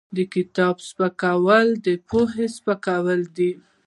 د 0.17 0.17
کتاب 0.33 0.75
سپکاوی 0.89 1.67
د 1.85 1.87
پوهې 2.09 2.45
سپکاوی 2.57 3.21
دی. 3.35 3.51